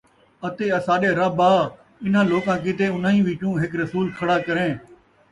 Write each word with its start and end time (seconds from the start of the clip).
اَتے 0.45 0.65
اَساݙے 0.77 1.09
رَب 1.19 1.39
آ! 1.51 1.53
انھاں 2.03 2.25
لوکاں 2.31 2.57
کیتے 2.63 2.85
اُنھائیں 2.93 3.25
وِچوں 3.27 3.55
ہِک 3.61 3.71
رسول 3.81 4.05
کھڑا 4.17 4.37
کریں، 4.45 4.71